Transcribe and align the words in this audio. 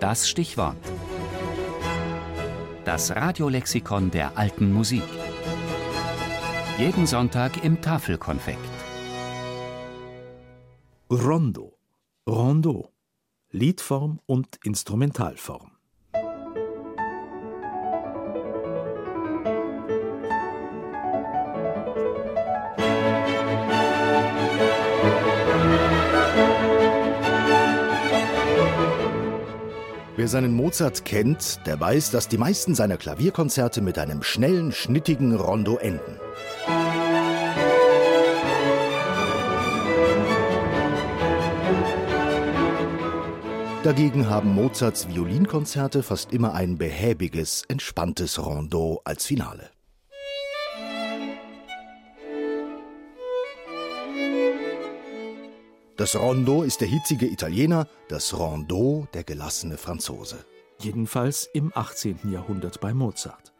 Das 0.00 0.28
Stichwort. 0.28 0.76
Das 2.84 3.16
Radiolexikon 3.16 4.10
der 4.10 4.36
alten 4.36 4.70
Musik. 4.70 5.02
Jeden 6.78 7.06
Sonntag 7.06 7.64
im 7.64 7.80
Tafelkonfekt. 7.80 8.58
Rondo. 11.10 11.78
Rondo. 12.28 12.92
Liedform 13.50 14.20
und 14.26 14.58
Instrumentalform. 14.64 15.75
Wer 30.18 30.28
seinen 30.28 30.54
Mozart 30.54 31.04
kennt, 31.04 31.60
der 31.66 31.78
weiß, 31.78 32.10
dass 32.10 32.26
die 32.26 32.38
meisten 32.38 32.74
seiner 32.74 32.96
Klavierkonzerte 32.96 33.82
mit 33.82 33.98
einem 33.98 34.22
schnellen, 34.22 34.72
schnittigen 34.72 35.34
Rondo 35.34 35.76
enden. 35.76 36.18
Dagegen 43.82 44.30
haben 44.30 44.54
Mozarts 44.54 45.06
Violinkonzerte 45.06 46.02
fast 46.02 46.32
immer 46.32 46.54
ein 46.54 46.78
behäbiges, 46.78 47.64
entspanntes 47.68 48.44
Rondo 48.44 49.02
als 49.04 49.26
Finale. 49.26 49.75
Das 55.96 56.14
Rondo 56.14 56.62
ist 56.62 56.82
der 56.82 56.88
hitzige 56.88 57.26
Italiener, 57.26 57.88
das 58.10 58.38
Rondo 58.38 59.08
der 59.14 59.24
gelassene 59.24 59.78
Franzose. 59.78 60.44
Jedenfalls 60.78 61.48
im 61.54 61.72
18. 61.74 62.30
Jahrhundert 62.30 62.82
bei 62.82 62.92
Mozart. 62.92 63.54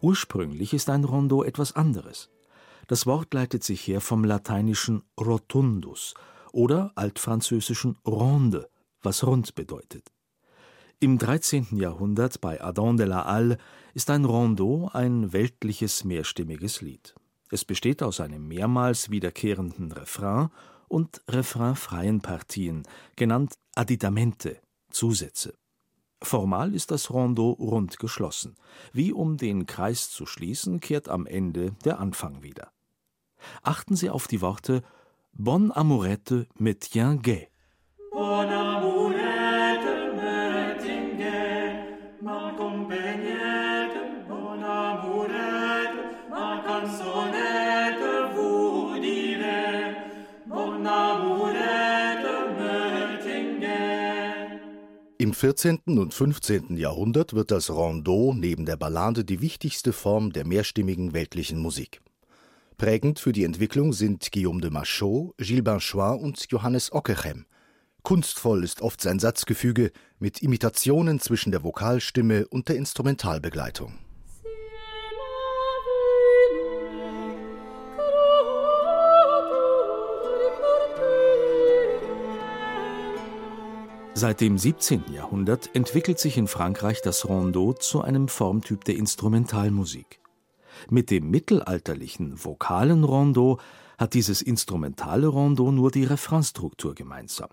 Ursprünglich 0.00 0.74
ist 0.74 0.90
ein 0.90 1.04
Rondo 1.04 1.44
etwas 1.44 1.76
anderes. 1.76 2.28
Das 2.88 3.06
Wort 3.06 3.32
leitet 3.34 3.62
sich 3.62 3.86
her 3.86 4.00
vom 4.00 4.24
lateinischen 4.24 5.04
rotundus 5.16 6.14
oder 6.50 6.90
altfranzösischen 6.96 7.96
ronde, 8.04 8.68
was 9.00 9.24
rund 9.24 9.54
bedeutet. 9.54 10.10
Im 10.98 11.18
13. 11.18 11.68
Jahrhundert 11.76 12.40
bei 12.40 12.60
Adam 12.60 12.96
de 12.96 13.06
la 13.06 13.26
Halle 13.26 13.58
ist 13.94 14.10
ein 14.10 14.24
Rondo 14.24 14.90
ein 14.92 15.32
weltliches 15.32 16.02
mehrstimmiges 16.02 16.80
Lied. 16.80 17.14
Es 17.48 17.64
besteht 17.64 18.02
aus 18.02 18.18
einem 18.18 18.48
mehrmals 18.48 19.10
wiederkehrenden 19.10 19.92
Refrain 19.92 20.50
und 20.90 21.22
refrainfreien 21.28 22.20
Partien, 22.20 22.82
genannt 23.16 23.54
Additamente, 23.74 24.60
Zusätze. 24.90 25.54
Formal 26.22 26.74
ist 26.74 26.90
das 26.90 27.10
Rondo 27.10 27.52
rund 27.52 27.98
geschlossen. 27.98 28.56
Wie 28.92 29.12
um 29.12 29.36
den 29.36 29.66
Kreis 29.66 30.10
zu 30.10 30.26
schließen, 30.26 30.80
kehrt 30.80 31.08
am 31.08 31.26
Ende 31.26 31.72
der 31.84 31.98
Anfang 31.98 32.42
wieder. 32.42 32.72
Achten 33.62 33.96
Sie 33.96 34.10
auf 34.10 34.26
die 34.26 34.42
Worte 34.42 34.82
Bon 35.32 35.70
amourette 35.70 36.46
me 36.58 36.76
tient 36.76 37.22
gai. 37.22 37.49
Im 55.20 55.34
14. 55.34 55.80
und 55.98 56.14
15. 56.14 56.78
Jahrhundert 56.78 57.34
wird 57.34 57.50
das 57.50 57.68
Rondo 57.68 58.32
neben 58.34 58.64
der 58.64 58.78
Ballade 58.78 59.22
die 59.22 59.42
wichtigste 59.42 59.92
Form 59.92 60.32
der 60.32 60.46
mehrstimmigen 60.46 61.12
weltlichen 61.12 61.58
Musik. 61.58 62.00
Prägend 62.78 63.18
für 63.18 63.32
die 63.32 63.44
Entwicklung 63.44 63.92
sind 63.92 64.32
Guillaume 64.32 64.62
de 64.62 64.70
Machaut, 64.70 65.34
Gilles 65.36 65.62
Binchois 65.62 66.18
und 66.18 66.46
Johannes 66.48 66.90
Ockeghem. 66.90 67.44
Kunstvoll 68.02 68.64
ist 68.64 68.80
oft 68.80 69.02
sein 69.02 69.18
Satzgefüge 69.18 69.92
mit 70.20 70.40
Imitationen 70.40 71.20
zwischen 71.20 71.52
der 71.52 71.64
Vokalstimme 71.64 72.48
und 72.48 72.70
der 72.70 72.76
Instrumentalbegleitung. 72.76 73.98
Seit 84.20 84.42
dem 84.42 84.58
17. 84.58 85.14
Jahrhundert 85.14 85.74
entwickelt 85.74 86.18
sich 86.18 86.36
in 86.36 86.46
Frankreich 86.46 87.00
das 87.00 87.26
Rondo 87.26 87.72
zu 87.72 88.02
einem 88.02 88.28
Formtyp 88.28 88.84
der 88.84 88.96
Instrumentalmusik. 88.96 90.20
Mit 90.90 91.10
dem 91.10 91.30
mittelalterlichen 91.30 92.44
vokalen 92.44 93.02
Rondo 93.02 93.58
hat 93.96 94.12
dieses 94.12 94.42
instrumentale 94.42 95.26
Rondo 95.26 95.72
nur 95.72 95.90
die 95.90 96.04
Refrainstruktur 96.04 96.94
gemeinsam. 96.94 97.48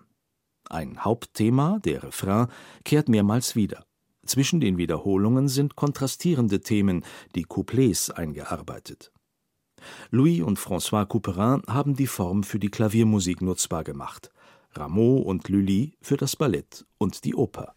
Ein 0.69 1.05
Hauptthema, 1.05 1.79
der 1.85 2.03
Refrain, 2.03 2.47
kehrt 2.83 3.07
mehrmals 3.07 3.55
wieder. 3.55 3.85
Zwischen 4.25 4.59
den 4.59 4.77
Wiederholungen 4.77 5.47
sind 5.47 5.77
kontrastierende 5.77 6.59
Themen, 6.59 7.05
die 7.33 7.43
Couplets, 7.43 8.11
eingearbeitet. 8.11 9.13
Louis 10.11 10.41
und 10.41 10.59
François 10.59 11.05
Couperin 11.05 11.61
haben 11.65 11.95
die 11.95 12.07
Form 12.07 12.43
für 12.43 12.59
die 12.59 12.71
Klaviermusik 12.71 13.41
nutzbar 13.41 13.85
gemacht, 13.85 14.31
Rameau 14.79 15.17
und 15.17 15.49
Lully 15.49 15.93
für 16.01 16.17
das 16.17 16.35
Ballett 16.35 16.85
und 16.97 17.23
die 17.23 17.35
Oper. 17.35 17.75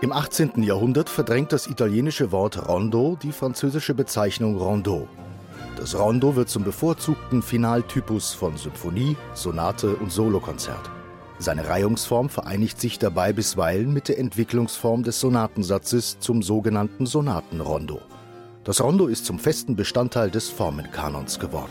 Im 0.00 0.12
18. 0.12 0.62
Jahrhundert 0.62 1.10
verdrängt 1.10 1.52
das 1.52 1.66
italienische 1.66 2.30
Wort 2.30 2.68
Rondo 2.68 3.18
die 3.20 3.32
französische 3.32 3.94
Bezeichnung 3.94 4.56
Rondeau. 4.56 5.08
Das 5.78 5.96
Rondo 5.96 6.34
wird 6.34 6.48
zum 6.48 6.64
bevorzugten 6.64 7.40
Finaltypus 7.40 8.34
von 8.34 8.56
Symphonie, 8.56 9.16
Sonate 9.32 9.94
und 9.94 10.10
Solokonzert. 10.10 10.90
Seine 11.38 11.68
Reihungsform 11.68 12.28
vereinigt 12.28 12.80
sich 12.80 12.98
dabei 12.98 13.32
bisweilen 13.32 13.92
mit 13.92 14.08
der 14.08 14.18
Entwicklungsform 14.18 15.04
des 15.04 15.20
Sonatensatzes 15.20 16.18
zum 16.18 16.42
sogenannten 16.42 17.06
Sonatenrondo. 17.06 18.00
Das 18.64 18.80
Rondo 18.80 19.06
ist 19.06 19.24
zum 19.24 19.38
festen 19.38 19.76
Bestandteil 19.76 20.32
des 20.32 20.48
Formenkanons 20.48 21.38
geworden. 21.38 21.70